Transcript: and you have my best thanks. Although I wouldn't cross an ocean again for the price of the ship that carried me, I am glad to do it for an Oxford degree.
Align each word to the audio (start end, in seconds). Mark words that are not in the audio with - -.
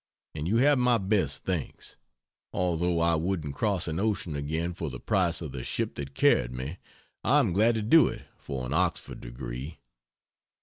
and 0.33 0.47
you 0.47 0.55
have 0.57 0.79
my 0.79 0.97
best 0.97 1.43
thanks. 1.43 1.95
Although 2.51 2.99
I 3.01 3.13
wouldn't 3.13 3.53
cross 3.53 3.87
an 3.87 3.99
ocean 3.99 4.35
again 4.35 4.73
for 4.73 4.89
the 4.89 4.99
price 4.99 5.41
of 5.41 5.51
the 5.51 5.63
ship 5.63 5.93
that 5.93 6.15
carried 6.15 6.51
me, 6.51 6.79
I 7.23 7.37
am 7.37 7.53
glad 7.53 7.75
to 7.75 7.83
do 7.83 8.07
it 8.07 8.23
for 8.35 8.65
an 8.65 8.73
Oxford 8.73 9.19
degree. 9.21 9.77